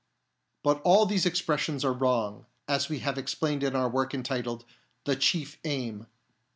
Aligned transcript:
But 0.63 0.81
all 0.83 1.05
these 1.05 1.27
expressions 1.27 1.85
are 1.85 1.93
wrong, 1.93 2.47
as 2.67 2.89
we 2.89 2.97
have 3.01 3.19
explained 3.19 3.61
in 3.61 3.75
our 3.75 3.87
work 3.87 4.15
entitled 4.15 4.65
The 5.03 5.15
Chief 5.15 5.59
Aim. 5.63 6.07